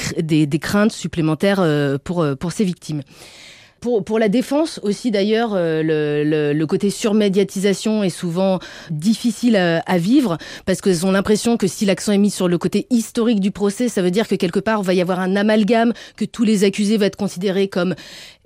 des, 0.47 0.59
craintes 0.59 0.93
supplémentaires 0.93 1.67
pour, 2.05 2.25
pour 2.39 2.53
ces 2.53 2.65
victimes. 2.65 3.03
Pour, 3.83 4.05
pour 4.05 4.21
la 4.21 4.29
défense 4.29 4.79
aussi 4.85 5.11
d'ailleurs, 5.11 5.55
euh, 5.55 5.83
le, 5.83 6.53
le, 6.53 6.67
côté 6.67 6.89
surmédiatisation 6.89 8.05
est 8.05 8.11
souvent 8.11 8.61
difficile 8.93 9.57
à, 9.57 9.81
à 9.81 9.99
vivre 9.99 10.39
parce 10.67 10.81
qu'ils 10.81 11.05
ont 11.05 11.11
l'impression 11.11 11.57
que 11.57 11.67
si 11.67 11.85
l'accent 11.85 12.13
est 12.13 12.19
mis 12.19 12.31
sur 12.31 12.47
le 12.47 12.59
côté 12.59 12.87
historique 12.91 13.41
du 13.41 13.51
procès, 13.51 13.89
ça 13.89 14.01
veut 14.01 14.13
dire 14.13 14.29
que 14.29 14.37
quelque 14.37 14.61
part 14.61 14.83
il 14.83 14.87
va 14.87 14.95
y 14.95 15.01
avoir 15.01 15.19
un 15.19 15.35
amalgame, 15.35 15.95
que 16.17 16.25
tous 16.25 16.45
les 16.45 16.63
accusés 16.63 16.97
vont 16.97 17.07
être 17.07 17.17
considérés 17.17 17.67
comme 17.67 17.97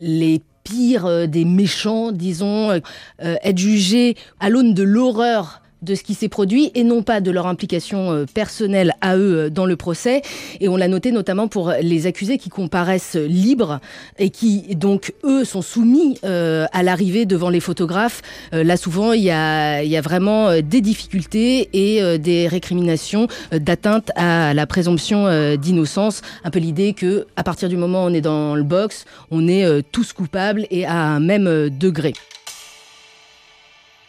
les 0.00 0.40
pires 0.64 1.04
euh, 1.04 1.26
des 1.26 1.44
méchants, 1.44 2.12
disons, 2.12 2.70
euh, 2.70 2.80
être 3.20 3.58
jugés 3.58 4.16
à 4.40 4.48
l'aune 4.48 4.72
de 4.72 4.84
l'horreur 4.84 5.60
de 5.86 5.94
ce 5.94 6.02
qui 6.02 6.14
s'est 6.14 6.28
produit 6.28 6.70
et 6.74 6.84
non 6.84 7.02
pas 7.02 7.20
de 7.20 7.30
leur 7.30 7.46
implication 7.46 8.12
euh, 8.12 8.26
personnelle 8.26 8.94
à 9.00 9.16
eux 9.16 9.36
euh, 9.38 9.50
dans 9.50 9.64
le 9.64 9.76
procès. 9.76 10.20
Et 10.60 10.68
on 10.68 10.76
l'a 10.76 10.88
noté 10.88 11.12
notamment 11.12 11.48
pour 11.48 11.72
les 11.80 12.06
accusés 12.06 12.36
qui 12.36 12.50
comparaissent 12.50 13.16
libres 13.16 13.80
et 14.18 14.30
qui 14.30 14.74
donc 14.74 15.14
eux 15.24 15.44
sont 15.44 15.62
soumis 15.62 16.18
euh, 16.24 16.66
à 16.72 16.82
l'arrivée 16.82 17.24
devant 17.24 17.48
les 17.48 17.60
photographes. 17.60 18.20
là 18.52 18.76
souvent 18.76 19.12
il 19.12 19.22
y 19.22 19.30
a, 19.30 19.82
il 19.82 19.90
y 19.90 19.96
a 19.96 20.00
vraiment 20.00 20.60
des 20.60 20.80
difficultés 20.80 21.68
et 21.72 22.18
des 22.18 22.48
récriminations 22.48 23.28
d'atteinte 23.52 24.10
à 24.16 24.54
la 24.54 24.66
présomption 24.66 25.26
d'innocence. 25.56 26.22
Un 26.42 26.50
peu 26.50 26.58
l'idée 26.58 26.92
que 26.92 27.26
à 27.36 27.44
partir 27.44 27.68
du 27.68 27.76
moment 27.76 28.04
où 28.04 28.08
on 28.08 28.14
est 28.14 28.20
dans 28.20 28.56
le 28.56 28.64
box, 28.64 29.04
on 29.30 29.46
est 29.46 29.82
tous 29.92 30.12
coupables 30.12 30.66
et 30.70 30.84
à 30.84 30.96
un 30.96 31.20
même 31.20 31.70
degré. 31.70 32.12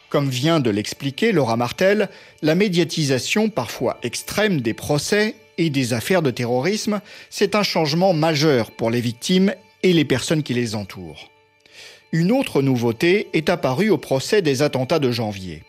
Comme 0.09 0.29
vient 0.29 0.59
de 0.59 0.69
l'expliquer 0.69 1.31
Laura 1.31 1.57
Martel, 1.57 2.09
la 2.41 2.55
médiatisation 2.55 3.49
parfois 3.49 3.97
extrême 4.03 4.61
des 4.61 4.73
procès 4.73 5.35
et 5.57 5.69
des 5.69 5.93
affaires 5.93 6.21
de 6.21 6.31
terrorisme, 6.31 7.01
c'est 7.29 7.55
un 7.55 7.63
changement 7.63 8.13
majeur 8.13 8.71
pour 8.71 8.89
les 8.89 9.01
victimes 9.01 9.53
et 9.83 9.91
les 9.91 10.05
personnes 10.05 10.43
qui 10.43 10.53
les 10.53 10.75
entourent. 10.75 11.29
Une 12.13 12.31
autre 12.31 12.61
nouveauté 12.61 13.27
est 13.33 13.49
apparue 13.49 13.89
au 13.89 13.97
procès 13.97 14.41
des 14.41 14.61
attentats 14.61 14.99
de 14.99 15.11
janvier. 15.11 15.63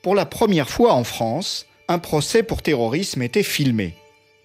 Pour 0.00 0.14
la 0.14 0.26
première 0.26 0.70
fois 0.70 0.92
en 0.92 1.02
France, 1.02 1.66
un 1.88 1.98
procès 1.98 2.44
pour 2.44 2.62
terrorisme 2.62 3.22
était 3.22 3.42
filmé, 3.42 3.94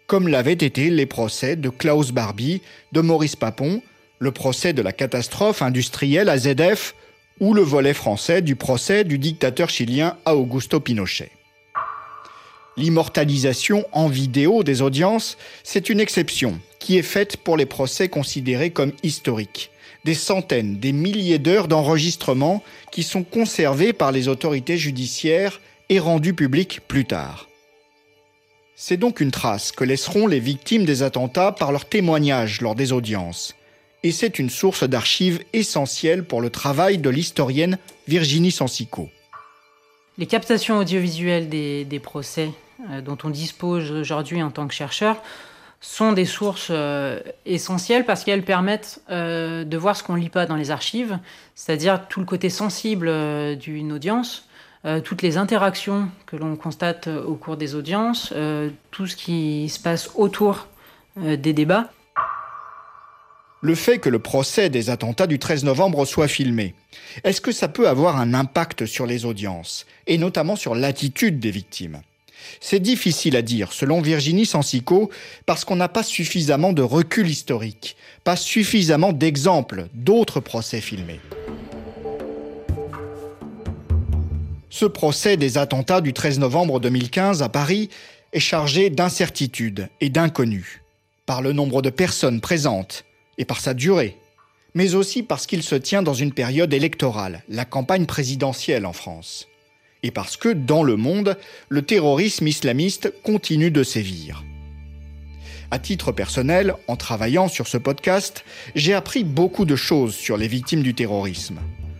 comme 0.07 0.27
l'avaient 0.27 0.53
été 0.53 0.89
les 0.89 1.05
procès 1.05 1.55
de 1.55 1.69
Klaus 1.69 2.11
Barbie, 2.11 2.61
de 2.91 3.01
Maurice 3.01 3.35
Papon, 3.35 3.83
le 4.19 4.31
procès 4.31 4.73
de 4.73 4.81
la 4.81 4.93
catastrophe 4.93 5.61
industrielle 5.61 6.29
à 6.29 6.39
ZF 6.39 6.95
ou 7.39 7.53
le 7.53 7.61
volet 7.61 7.93
français 7.93 8.41
du 8.41 8.55
procès 8.55 9.03
du 9.03 9.17
dictateur 9.17 9.69
chilien 9.69 10.17
Augusto 10.25 10.79
Pinochet. 10.79 11.31
L'immortalisation 12.77 13.85
en 13.91 14.07
vidéo 14.07 14.63
des 14.63 14.81
audiences, 14.81 15.37
c'est 15.63 15.89
une 15.89 15.99
exception 15.99 16.59
qui 16.79 16.97
est 16.97 17.03
faite 17.03 17.37
pour 17.37 17.57
les 17.57 17.65
procès 17.65 18.07
considérés 18.07 18.69
comme 18.69 18.93
historiques. 19.01 19.71
Des 20.05 20.13
centaines, 20.13 20.77
des 20.77 20.91
milliers 20.91 21.39
d'heures 21.39 21.67
d'enregistrement 21.67 22.63
qui 22.91 23.03
sont 23.03 23.23
conservées 23.23 23.93
par 23.93 24.11
les 24.11 24.27
autorités 24.27 24.77
judiciaires 24.77 25.59
et 25.89 25.99
rendues 25.99 26.35
publiques 26.35 26.81
plus 26.87 27.05
tard. 27.05 27.47
C'est 28.75 28.97
donc 28.97 29.21
une 29.21 29.31
trace 29.31 29.71
que 29.71 29.83
laisseront 29.83 30.27
les 30.27 30.39
victimes 30.39 30.85
des 30.85 31.01
attentats 31.01 31.51
par 31.51 31.71
leurs 31.71 31.89
témoignages 31.89 32.61
lors 32.61 32.75
des 32.75 32.93
audiences, 32.93 33.55
et 34.03 34.11
c'est 34.11 34.39
une 34.39 34.49
source 34.49 34.83
d'archives 34.83 35.43
essentielle 35.53 36.23
pour 36.23 36.41
le 36.41 36.49
travail 36.49 36.97
de 36.97 37.09
l'historienne 37.09 37.77
Virginie 38.07 38.51
Sancico. 38.51 39.09
Les 40.17 40.25
captations 40.25 40.79
audiovisuelles 40.79 41.49
des, 41.49 42.01
procès 42.01 42.49
euh, 42.89 43.01
dont 43.01 43.17
on 43.23 43.29
dispose 43.29 43.91
aujourd'hui 43.91 44.41
en 44.41 44.49
tant 44.49 44.67
que 44.67 44.73
chercheur 44.73 45.21
sont 45.79 46.11
des 46.11 46.25
sources 46.25 46.69
euh, 46.71 47.19
essentielles 47.45 48.03
parce 48.03 48.23
qu'elles 48.23 48.43
permettent 48.43 48.99
euh, 49.11 49.63
de 49.63 49.77
voir 49.77 49.95
ce 49.95 50.01
qu'on 50.01 50.15
ne 50.15 50.19
lit 50.19 50.29
pas 50.29 50.47
dans 50.47 50.55
les 50.55 50.71
archives, 50.71 51.19
c'est-à-dire 51.53 52.07
tout 52.07 52.19
le 52.19 52.25
côté 52.25 52.49
sensible 52.49 53.11
d'une 53.57 53.91
audience, 53.91 54.43
toutes 55.03 55.21
les 55.21 55.37
interactions 55.37 56.07
que 56.27 56.37
l'on 56.37 56.55
constate 56.55 57.07
au 57.07 57.35
cours 57.35 57.57
des 57.57 57.75
audiences, 57.75 58.33
tout 58.91 59.05
ce 59.05 59.17
qui 59.17 59.67
se 59.67 59.79
passe 59.79 60.11
autour 60.15 60.67
des 61.17 61.51
débats 61.51 61.89
le 63.61 63.75
fait 63.75 63.97
que 63.97 64.09
le 64.09 64.19
procès 64.19 64.69
des 64.69 64.89
attentats 64.89 65.27
du 65.27 65.39
13 65.39 65.63
novembre 65.63 66.05
soit 66.05 66.27
filmé, 66.27 66.75
est-ce 67.23 67.41
que 67.41 67.51
ça 67.51 67.67
peut 67.67 67.87
avoir 67.87 68.17
un 68.17 68.33
impact 68.33 68.85
sur 68.85 69.05
les 69.05 69.25
audiences, 69.25 69.85
et 70.05 70.17
notamment 70.17 70.55
sur 70.55 70.75
l'attitude 70.75 71.39
des 71.39 71.51
victimes? 71.51 72.01
C'est 72.61 72.79
difficile 72.79 73.35
à 73.35 73.41
dire, 73.41 73.73
selon 73.73 73.99
Virginie 73.99 74.45
Sancico, 74.45 75.09
parce 75.45 75.65
qu'on 75.65 75.75
n'a 75.75 75.89
pas 75.89 76.03
suffisamment 76.03 76.71
de 76.71 76.83
recul 76.83 77.27
historique, 77.27 77.97
pas 78.23 78.35
suffisamment 78.35 79.11
d'exemples 79.11 79.87
d'autres 79.93 80.39
procès 80.39 80.79
filmés. 80.79 81.19
Ce 84.69 84.85
procès 84.85 85.37
des 85.37 85.57
attentats 85.57 86.01
du 86.01 86.13
13 86.13 86.37
novembre 86.37 86.79
2015 86.79 87.41
à 87.41 87.49
Paris 87.49 87.89
est 88.33 88.39
chargé 88.39 88.91
d'incertitudes 88.91 89.89
et 90.01 90.09
d'inconnus, 90.09 90.81
par 91.25 91.41
le 91.41 91.53
nombre 91.53 91.81
de 91.81 91.89
personnes 91.89 92.39
présentes, 92.39 93.03
et 93.37 93.45
par 93.45 93.59
sa 93.59 93.73
durée, 93.73 94.17
mais 94.73 94.95
aussi 94.95 95.23
parce 95.23 95.47
qu'il 95.47 95.63
se 95.63 95.75
tient 95.75 96.03
dans 96.03 96.13
une 96.13 96.33
période 96.33 96.73
électorale, 96.73 97.43
la 97.49 97.65
campagne 97.65 98.05
présidentielle 98.05 98.85
en 98.85 98.93
France, 98.93 99.47
et 100.03 100.11
parce 100.11 100.37
que, 100.37 100.49
dans 100.49 100.83
le 100.83 100.95
monde, 100.95 101.37
le 101.69 101.81
terrorisme 101.81 102.47
islamiste 102.47 103.11
continue 103.23 103.71
de 103.71 103.83
sévir. 103.83 104.43
À 105.69 105.79
titre 105.79 106.11
personnel, 106.11 106.75
en 106.87 106.95
travaillant 106.95 107.49
sur 107.49 107.67
ce 107.67 107.77
podcast, 107.77 108.45
j'ai 108.75 108.93
appris 108.93 109.23
beaucoup 109.23 109.65
de 109.65 109.75
choses 109.75 110.15
sur 110.15 110.37
les 110.37 110.47
victimes 110.47 110.83
du 110.83 110.93
terrorisme. 110.93 111.59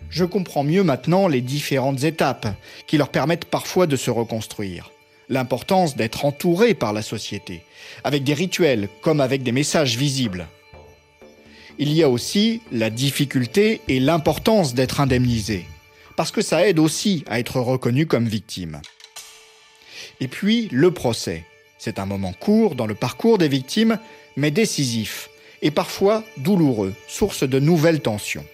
Je 0.10 0.24
comprends 0.24 0.64
mieux 0.64 0.84
maintenant 0.84 1.28
les 1.28 1.42
différentes 1.42 2.04
étapes 2.04 2.48
qui 2.86 2.98
leur 2.98 3.10
permettent 3.10 3.46
parfois 3.46 3.88
de 3.88 3.98
se 3.98 4.10
reconstruire. 4.10 4.92
L'importance 5.28 5.98
d'être 5.98 6.24
entouré 6.24 6.76
par 6.76 6.94
la 6.94 7.02
société, 7.02 7.64
avec 8.06 8.24
des 8.24 8.34
rituels 8.34 8.88
comme 9.02 9.20
avec 9.20 9.44
des 9.44 9.52
messages 9.52 9.98
visibles, 9.98 10.48
il 11.80 11.94
y 11.94 12.04
a 12.04 12.10
aussi 12.10 12.62
la 12.72 12.90
difficulté 12.90 13.82
et 13.88 14.00
l'importance 14.00 14.74
d'être 14.74 15.00
indemnisé, 15.00 15.66
parce 16.16 16.32
que 16.32 16.42
ça 16.42 16.68
aide 16.68 16.80
aussi 16.80 17.24
à 17.28 17.40
être 17.40 17.60
reconnu 17.60 18.08
comme 18.08 18.28
victime. 18.28 18.82
Et 20.20 20.28
puis 20.28 20.68
le 20.72 20.92
procès. 20.92 21.44
C'est 21.78 22.00
un 22.00 22.08
moment 22.08 22.34
court 22.34 22.74
dans 22.74 22.88
le 22.88 22.96
parcours 22.96 23.38
des 23.38 23.48
victimes, 23.48 24.00
mais 24.36 24.50
décisif, 24.50 25.30
et 25.62 25.72
parfois 25.72 26.24
douloureux, 26.38 26.94
source 27.08 27.44
de 27.44 27.60
nouvelles 27.60 28.02
tensions. 28.02 28.46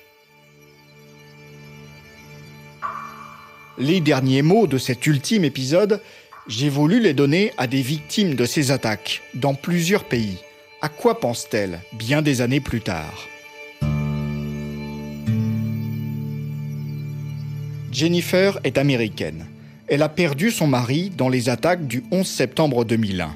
Les 3.77 4.01
derniers 4.01 4.42
mots 4.42 4.68
de 4.68 4.77
cet 4.77 5.08
ultime 5.08 5.46
épisode, 5.46 6.01
j'ai 6.48 6.70
voulu 6.70 7.00
les 7.00 7.13
donner 7.13 7.53
à 7.58 7.68
des 7.68 7.82
victimes 7.82 8.36
de 8.36 8.46
ces 8.46 8.72
attaques 8.72 9.22
dans 9.34 9.56
plusieurs 9.56 10.03
pays, 10.03 10.38
à 10.84 10.90
quoi 10.90 11.18
pense-t-elle 11.22 11.80
bien 11.94 12.22
des 12.22 12.42
années 12.42 12.60
plus 12.60 12.82
tard? 12.82 13.30
Jennifer 17.90 18.60
est 18.66 18.78
américaine. 18.78 19.46
Elle 19.88 20.02
a 20.02 20.10
perdu 20.10 20.52
son 20.52 20.68
mari 20.68 21.10
dans 21.10 21.30
les 21.30 21.48
attaques 21.48 21.88
du 21.88 22.04
11 22.12 22.28
septembre 22.28 22.84
2001. 22.84 23.34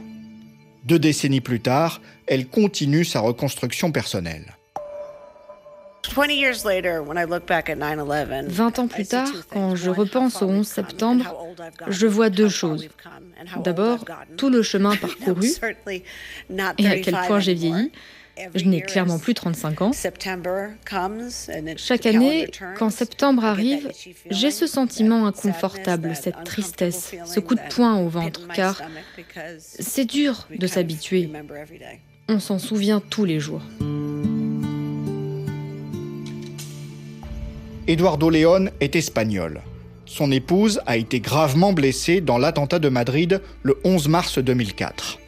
Deux 0.83 0.99
décennies 0.99 1.39
plus 1.39 1.61
tard, 1.61 2.01
elle 2.27 2.47
continue 2.47 3.05
sa 3.05 3.21
reconstruction 3.21 3.93
personnelle. 3.93 4.56
20 8.47 8.79
ans 8.79 8.87
plus 8.87 9.05
tard, 9.05 9.29
quand 9.51 9.75
je 9.75 9.89
repense 9.89 10.41
au 10.41 10.47
11 10.47 10.67
septembre, 10.67 11.55
je 11.87 12.07
vois 12.07 12.29
deux 12.29 12.49
choses. 12.49 12.87
D'abord, 13.63 14.05
tout 14.37 14.49
le 14.49 14.61
chemin 14.61 14.95
parcouru 15.01 15.47
et 16.77 16.87
à 16.87 16.99
quel 16.99 17.15
point 17.27 17.39
j'ai 17.39 17.53
vieilli. 17.53 17.91
Je 18.53 18.65
n'ai 18.65 18.81
clairement 18.81 19.17
plus 19.17 19.33
35 19.33 19.81
ans. 19.81 19.91
Chaque 21.77 22.05
année, 22.05 22.47
quand 22.77 22.89
septembre 22.89 23.43
arrive, 23.43 23.89
j'ai 24.29 24.51
ce 24.51 24.67
sentiment 24.67 25.25
inconfortable, 25.25 26.15
cette 26.15 26.43
tristesse, 26.43 27.15
ce 27.25 27.39
coup 27.39 27.55
de 27.55 27.61
poing 27.73 27.97
au 27.99 28.09
ventre, 28.09 28.47
car 28.53 28.81
c'est 29.59 30.05
dur 30.05 30.47
de 30.55 30.67
s'habituer. 30.67 31.31
On 32.29 32.39
s'en 32.39 32.59
souvient 32.59 32.99
tous 32.99 33.25
les 33.25 33.39
jours. 33.39 33.63
Eduardo 37.87 38.29
León 38.29 38.69
est 38.81 38.97
espagnol. 38.97 39.61
Son 40.05 40.29
épouse 40.29 40.81
a 40.85 40.97
été 40.97 41.21
gravement 41.21 41.71
blessée 41.71 42.19
dans 42.19 42.37
l'attentat 42.37 42.79
de 42.79 42.89
Madrid 42.89 43.41
le 43.63 43.77
11 43.85 44.09
mars 44.09 44.39
2004. 44.39 45.19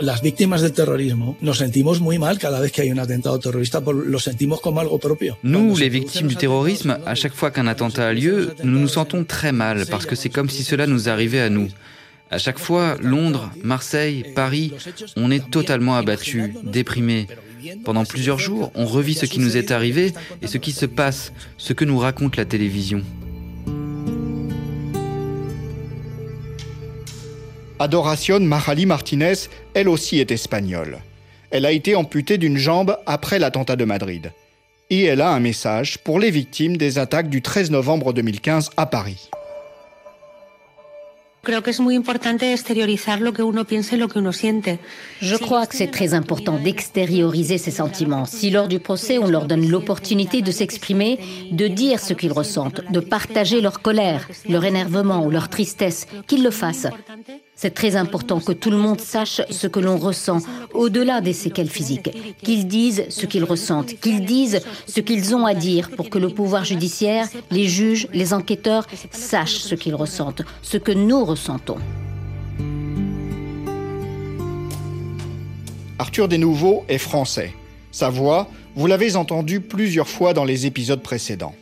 Las 0.00 0.20
víctimas 0.20 0.62
del 0.62 0.72
terrorismo 0.72 1.36
nos 1.42 1.58
sentimos 1.58 2.00
muy 2.00 2.18
mal 2.18 2.38
cada 2.38 2.58
vez 2.58 2.72
que 2.72 2.82
hay 2.82 2.90
un 2.90 2.98
atentado 2.98 3.38
terrorista, 3.38 3.80
lo 3.80 4.18
sentimos 4.18 4.60
como 4.60 4.80
algo 4.80 4.98
propio. 4.98 5.36
Nous, 5.44 5.78
les 5.78 5.90
victimes 5.90 6.26
du 6.26 6.34
terrorisme, 6.34 6.98
à 7.06 7.14
chaque 7.14 7.34
fois 7.34 7.52
qu'un 7.52 7.68
attentat 7.68 8.08
a 8.08 8.12
lieu, 8.12 8.54
nous 8.64 8.80
nous 8.80 8.88
sentons 8.88 9.22
très 9.22 9.52
mal 9.52 9.84
parce 9.88 10.06
que 10.06 10.16
c'est 10.16 10.30
comme 10.30 10.48
si 10.48 10.64
cela 10.64 10.88
nous 10.88 11.08
arrivait 11.08 11.40
à 11.40 11.50
nous. 11.50 11.68
À 12.32 12.38
chaque 12.38 12.58
fois, 12.58 12.96
Londres, 13.00 13.50
Marseille, 13.62 14.24
Paris, 14.34 14.72
on 15.16 15.30
est 15.30 15.50
totalement 15.50 15.96
abattu, 15.96 16.54
déprimé. 16.64 17.28
Pendant 17.84 18.04
plusieurs 18.04 18.38
jours, 18.38 18.70
on 18.74 18.86
revit 18.86 19.14
ce 19.14 19.26
qui 19.26 19.40
nous 19.40 19.56
est 19.56 19.70
arrivé 19.70 20.12
et 20.42 20.46
ce 20.46 20.58
qui 20.58 20.72
se 20.72 20.86
passe, 20.86 21.32
ce 21.56 21.72
que 21.72 21.84
nous 21.84 21.98
raconte 21.98 22.36
la 22.36 22.44
télévision. 22.44 23.02
Adoración 27.78 28.40
Mahali 28.40 28.84
Martinez, 28.84 29.48
elle 29.72 29.88
aussi 29.88 30.18
est 30.18 30.30
espagnole. 30.30 30.98
Elle 31.50 31.64
a 31.64 31.72
été 31.72 31.94
amputée 31.94 32.36
d'une 32.36 32.58
jambe 32.58 32.98
après 33.06 33.38
l'attentat 33.38 33.76
de 33.76 33.84
Madrid. 33.84 34.32
Et 34.90 35.04
elle 35.04 35.20
a 35.20 35.30
un 35.30 35.40
message 35.40 35.98
pour 35.98 36.20
les 36.20 36.30
victimes 36.30 36.76
des 36.76 36.98
attaques 36.98 37.30
du 37.30 37.40
13 37.42 37.70
novembre 37.70 38.12
2015 38.12 38.70
à 38.76 38.86
Paris. 38.86 39.30
Je 45.22 45.36
crois 45.36 45.66
que 45.66 45.74
c'est 45.74 45.90
très 45.90 46.12
important 46.12 46.58
d'extérioriser 46.58 47.56
ses 47.56 47.70
sentiments. 47.70 48.26
Si 48.26 48.50
lors 48.50 48.68
du 48.68 48.78
procès, 48.78 49.16
on 49.18 49.26
leur 49.26 49.46
donne 49.46 49.66
l'opportunité 49.66 50.42
de 50.42 50.50
s'exprimer, 50.50 51.18
de 51.50 51.66
dire 51.66 51.98
ce 52.00 52.12
qu'ils 52.12 52.32
ressentent, 52.32 52.82
de 52.92 53.00
partager 53.00 53.62
leur 53.62 53.80
colère, 53.80 54.28
leur 54.48 54.64
énervement 54.66 55.24
ou 55.24 55.30
leur 55.30 55.48
tristesse, 55.48 56.06
qu'ils 56.26 56.44
le 56.44 56.50
fassent. 56.50 56.88
C'est 57.62 57.74
très 57.74 57.94
important 57.94 58.40
que 58.40 58.52
tout 58.52 58.70
le 58.70 58.78
monde 58.78 59.02
sache 59.02 59.42
ce 59.50 59.66
que 59.66 59.80
l'on 59.80 59.98
ressent 59.98 60.38
au-delà 60.72 61.20
des 61.20 61.34
séquelles 61.34 61.68
physiques, 61.68 62.08
qu'ils 62.42 62.66
disent 62.66 63.04
ce 63.10 63.26
qu'ils 63.26 63.44
ressentent, 63.44 64.00
qu'ils 64.00 64.24
disent 64.24 64.62
ce 64.86 65.02
qu'ils 65.02 65.34
ont 65.34 65.44
à 65.44 65.52
dire 65.52 65.90
pour 65.90 66.08
que 66.08 66.16
le 66.16 66.30
pouvoir 66.30 66.64
judiciaire, 66.64 67.28
les 67.50 67.68
juges, 67.68 68.08
les 68.14 68.32
enquêteurs 68.32 68.86
sachent 69.10 69.58
ce 69.58 69.74
qu'ils 69.74 69.94
ressentent, 69.94 70.40
ce 70.62 70.78
que 70.78 70.90
nous 70.90 71.22
ressentons. 71.22 71.76
Arthur 75.98 76.28
Desnouveaux 76.28 76.86
est 76.88 76.96
français. 76.96 77.52
Sa 77.92 78.08
voix, 78.08 78.48
vous 78.74 78.86
l'avez 78.86 79.16
entendu 79.16 79.60
plusieurs 79.60 80.08
fois 80.08 80.32
dans 80.32 80.44
les 80.44 80.64
épisodes 80.64 81.02
précédents. 81.02 81.54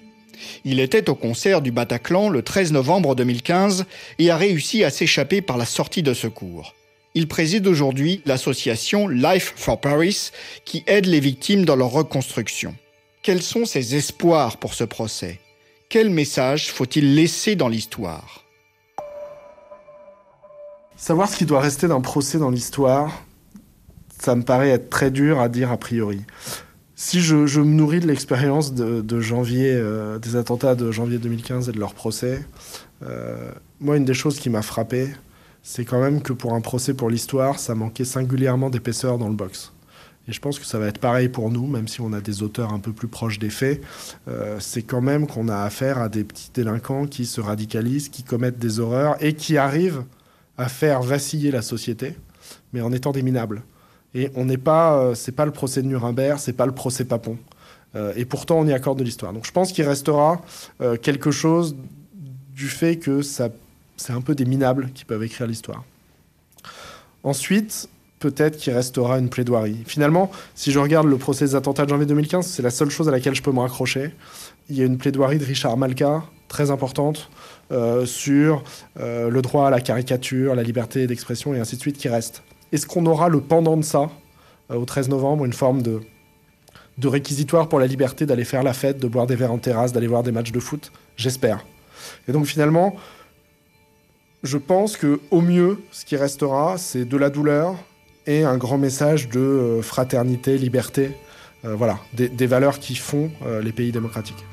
Il 0.64 0.80
était 0.80 1.11
au 1.11 1.14
concert 1.14 1.61
du 1.62 1.71
Bataclan 1.71 2.28
le 2.28 2.42
13 2.42 2.73
novembre 2.73 3.14
2015 3.14 3.85
et 4.18 4.30
a 4.30 4.37
réussi 4.37 4.85
à 4.85 4.90
s'échapper 4.90 5.40
par 5.42 5.57
la 5.57 5.64
sortie 5.64 6.02
de 6.02 6.14
secours. 6.14 6.75
Il 7.14 7.26
préside 7.26 7.66
aujourd'hui 7.66 8.23
l'association 8.26 9.09
Life 9.09 9.54
for 9.57 9.80
Paris 9.80 10.30
qui 10.64 10.85
aide 10.87 11.07
les 11.07 11.21
victimes 11.21 11.64
dans 11.64 11.76
leur 11.76 11.90
reconstruction. 11.90 12.75
Quels 13.23 13.42
sont 13.42 13.64
ses 13.64 13.97
espoirs 13.97 14.59
pour 14.59 14.75
ce 14.75 14.85
procès? 14.85 15.40
Quel 15.88 16.11
message 16.11 16.71
faut-il 16.71 17.14
laisser 17.14 17.57
dans 17.57 17.68
l'histoire? 17.68 18.45
Savoir 20.97 21.28
ce 21.28 21.37
qui 21.37 21.47
doit 21.47 21.61
rester 21.61 21.88
d'un 21.88 22.00
procès 22.00 22.38
dans 22.38 22.50
l'histoire, 22.50 23.25
ça 24.21 24.35
me 24.35 24.42
paraît 24.42 24.71
être 24.71 24.90
très 24.90 25.11
dur 25.11 25.40
à 25.40 25.49
dire 25.49 25.71
a 25.73 25.76
priori. 25.76 26.21
Si 27.00 27.21
je, 27.21 27.37
me 27.37 27.64
nourris 27.64 28.00
de 28.00 28.09
l'expérience 28.09 28.75
de, 28.75 29.21
janvier, 29.21 29.71
euh, 29.73 30.19
des 30.19 30.35
attentats 30.35 30.75
de 30.75 30.90
janvier 30.90 31.19
2015 31.19 31.69
et 31.69 31.73
de 31.73 31.78
leur 31.78 31.95
procès, 31.95 32.45
euh, 33.05 33.52
moi, 33.78 33.97
une 33.97 34.05
des 34.05 34.14
choses 34.14 34.40
qui 34.40 34.50
m'a 34.50 34.62
frappé, 34.62 35.07
c'est 35.62 35.85
quand 35.85 36.00
même 36.00 36.21
que 36.21 36.33
pour 36.33 36.55
un 36.55 36.61
procès 36.61 36.95
pour 36.95 37.09
l'histoire, 37.09 37.61
ça 37.61 37.76
manquait 37.76 38.05
singulièrement 38.05 38.69
d'épaisseur 38.69 39.17
dans 39.17 39.28
le 39.28 39.37
box. 39.37 39.73
Et 40.26 40.33
je 40.33 40.40
pense 40.40 40.59
que 40.59 40.67
ça 40.67 40.81
va 40.81 40.88
être 40.88 40.99
pareil 40.99 41.28
pour 41.28 41.52
nous, 41.52 41.69
même 41.69 41.87
si 41.87 42.00
on 42.00 42.12
a 42.12 42.21
des 42.21 42.43
auteurs 42.43 42.73
un 42.73 42.81
peu 42.81 42.90
plus 42.90 43.07
proches 43.07 43.38
des 43.38 43.50
faits. 43.50 43.81
Euh, 44.26 44.57
c'est 44.59 44.83
quand 44.83 45.00
même 45.00 45.28
qu'on 45.28 45.47
a 45.47 45.59
affaire 45.59 45.99
à 45.99 46.09
des 46.09 46.25
petits 46.25 46.50
délinquants 46.52 47.07
qui 47.07 47.26
se 47.26 47.40
radicalisent, 47.40 48.09
qui 48.09 48.25
commettent 48.25 48.59
des 48.59 48.81
horreurs 48.81 49.23
et 49.23 49.35
qui 49.35 49.57
arrivent 49.57 50.02
à 50.57 50.69
faire 50.69 51.00
vaciller 51.02 51.52
la 51.52 51.62
société, 51.62 52.17
mais 52.73 52.81
en 52.81 52.90
étant 52.90 53.12
des 53.12 53.23
minables. 53.23 53.62
Et 54.15 54.31
on 54.35 54.45
n'est 54.45 54.59
pas, 54.59 54.99
euh, 54.99 55.15
c'est 55.15 55.33
pas 55.33 55.45
le 55.45 55.53
procès 55.53 55.83
de 55.83 55.87
Nuremberg, 55.87 56.38
c'est 56.38 56.55
pas 56.55 56.67
le 56.67 56.73
procès 56.73 57.05
Papon. 57.05 57.38
Euh, 57.95 58.12
et 58.17 58.25
pourtant, 58.25 58.59
on 58.59 58.66
y 58.66 58.73
accorde 58.73 58.99
de 58.99 59.05
l'histoire. 59.05 59.33
Donc, 59.33 59.47
je 59.47 59.53
pense 59.53 59.73
qu'il 59.73 59.85
restera 59.85 60.40
euh, 60.81 60.97
quelque 60.97 61.31
chose 61.31 61.77
du 62.55 62.68
fait 62.68 62.97
que 62.97 63.23
ça, 63.23 63.49
c'est 63.97 64.12
un 64.12 64.21
peu 64.21 64.35
des 64.35 64.44
minables 64.44 64.90
qui 64.94 65.05
peuvent 65.05 65.23
écrire 65.23 65.47
l'histoire. 65.47 65.85
Ensuite, 67.23 67.88
peut-être 68.18 68.57
qu'il 68.57 68.73
restera 68.73 69.18
une 69.18 69.29
plaidoirie. 69.29 69.83
Finalement, 69.87 70.31
si 70.55 70.73
je 70.73 70.79
regarde 70.79 71.07
le 71.07 71.16
procès 71.18 71.44
des 71.47 71.55
attentats 71.55 71.85
de 71.85 71.90
janvier 71.90 72.07
2015, 72.07 72.47
c'est 72.47 72.62
la 72.62 72.71
seule 72.71 72.90
chose 72.90 73.09
à 73.09 73.12
laquelle 73.12 73.35
je 73.35 73.42
peux 73.42 73.53
me 73.53 73.61
raccrocher. 73.61 74.12
Il 74.68 74.77
y 74.77 74.83
a 74.83 74.85
une 74.85 74.99
plaidoirie 74.99 75.38
de 75.38 75.44
Richard 75.44 75.77
Malka, 75.77 76.25
très 76.49 76.71
importante, 76.71 77.31
sur 78.07 78.64
le 78.97 79.40
droit 79.40 79.68
à 79.68 79.71
la 79.71 79.81
caricature, 79.81 80.55
la 80.55 80.62
liberté 80.62 81.07
d'expression 81.07 81.55
et 81.55 81.61
ainsi 81.61 81.77
de 81.77 81.81
suite, 81.81 81.97
qui 81.97 82.09
reste. 82.09 82.42
Est-ce 82.72 82.87
qu'on 82.87 83.07
aura 83.07 83.28
le 83.28 83.40
pendant 83.40 83.76
de 83.76 83.83
ça 83.83 84.11
euh, 84.70 84.76
au 84.76 84.85
13 84.85 85.09
novembre, 85.09 85.44
une 85.44 85.52
forme 85.52 85.83
de, 85.83 86.00
de 86.98 87.09
réquisitoire 87.09 87.68
pour 87.68 87.81
la 87.81 87.87
liberté 87.87 88.26
d'aller 88.26 88.44
faire 88.44 88.62
la 88.62 88.72
fête, 88.72 88.98
de 88.98 89.09
boire 89.09 89.26
des 89.26 89.37
verres 89.37 89.52
en 89.52 89.59
terrasse, 89.59 89.92
d'aller 89.92 90.07
voir 90.07 90.22
des 90.22 90.33
matchs 90.33 90.52
de 90.52 90.61
foot? 90.61 90.92
J'espère. 91.16 91.64
Et 92.28 92.33
donc 92.33 92.46
finalement, 92.46 92.96
je 94.42 94.59
pense 94.59 94.96
que 94.96 95.20
au 95.31 95.40
mieux, 95.40 95.78
ce 95.90 96.04
qui 96.04 96.16
restera, 96.16 96.78
c'est 96.78 97.04
de 97.04 97.16
la 97.16 97.31
douleur 97.31 97.74
et 98.26 98.44
un 98.44 98.57
grand 98.57 98.78
message 98.78 99.28
de 99.28 99.40
euh, 99.40 99.83
fraternité, 99.83 100.59
liberté, 100.59 101.12
euh, 101.64 101.74
voilà, 101.74 101.98
des, 102.12 102.46
valeurs 102.46 102.78
qui 102.78 102.94
font 102.94 103.31
les 103.62 103.72
pays 103.72 103.90
démocratiques. 103.90 104.44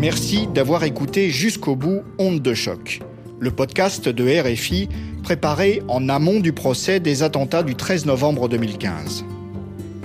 Merci 0.00 0.46
d'avoir 0.46 0.84
écouté 0.84 1.28
jusqu'au 1.28 1.76
bout 1.76 2.00
Onde 2.16 2.40
de 2.40 2.54
choc, 2.54 3.00
le 3.38 3.50
podcast 3.50 4.08
de 4.08 4.40
RFI 4.40 4.88
préparé 5.22 5.82
en 5.88 6.08
amont 6.08 6.40
du 6.40 6.54
procès 6.54 7.00
des 7.00 7.22
attentats 7.22 7.62
du 7.62 7.74
13 7.74 8.06
novembre 8.06 8.48
2015. 8.48 9.26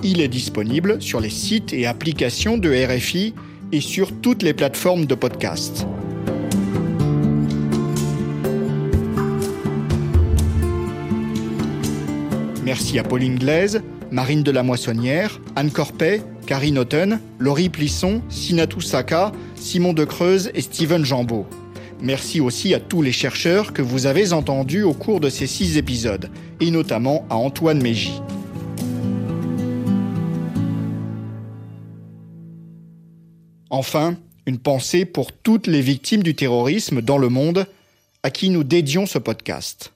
Il 0.04 0.20
est 0.20 0.28
disponible 0.28 1.02
sur 1.02 1.22
les 1.22 1.30
sites 1.30 1.72
et 1.72 1.86
applications 1.86 2.58
de 2.58 2.70
RFI 2.70 3.36
et 3.72 3.80
sur 3.80 4.12
toutes 4.20 4.44
les 4.44 4.54
plateformes 4.54 5.06
de 5.06 5.16
podcast. 5.16 5.88
Merci 12.66 13.00
à 13.00 13.04
Pauline 13.04 13.40
Glaise, 13.40 13.82
Marine 14.12 14.44
de 14.44 14.52
la 14.52 14.62
Moissonnière, 14.62 15.40
Anne 15.56 15.72
Corpet, 15.72 16.22
Karine 16.46 16.78
Otten, 16.78 17.20
Laurie 17.40 17.70
Plisson, 17.70 18.22
Sinatou 18.30 18.82
Saka, 18.82 19.32
Simon 19.56 19.94
De 19.94 20.06
Creuse 20.06 20.52
et 20.54 20.62
Steven 20.62 21.04
Jambeau. 21.04 21.48
Merci 22.02 22.40
aussi 22.40 22.74
à 22.74 22.80
tous 22.80 23.02
les 23.02 23.12
chercheurs 23.12 23.74
que 23.74 23.82
vous 23.82 24.06
avez 24.06 24.32
entendus 24.32 24.84
au 24.84 24.94
cours 24.94 25.20
de 25.20 25.30
ces 25.30 25.48
six 25.48 25.78
épisodes, 25.78 26.30
et 26.60 26.70
notamment 26.70 27.26
à 27.30 27.36
Antoine 27.36 27.82
Mégy. 27.82 28.22
Enfin, 33.70 34.16
une 34.46 34.60
pensée 34.60 35.06
pour 35.06 35.32
toutes 35.32 35.68
les 35.68 35.82
victimes 35.82 36.24
du 36.24 36.36
terrorisme 36.36 37.02
dans 37.02 37.18
le 37.18 37.30
monde 37.30 37.66
à 38.22 38.30
qui 38.30 38.50
nous 38.50 38.64
dédions 38.64 39.06
ce 39.06 39.18
podcast. 39.18 39.95